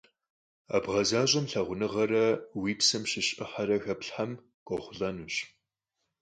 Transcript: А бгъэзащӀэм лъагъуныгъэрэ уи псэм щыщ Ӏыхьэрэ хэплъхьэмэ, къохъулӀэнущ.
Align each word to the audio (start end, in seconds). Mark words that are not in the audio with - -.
А 0.75 0.77
бгъэзащӀэм 0.83 1.45
лъагъуныгъэрэ 1.51 2.25
уи 2.59 2.73
псэм 2.79 3.03
щыщ 3.09 3.27
Ӏыхьэрэ 3.37 3.77
хэплъхьэмэ, 3.83 4.37
къохъулӀэнущ. 4.65 5.35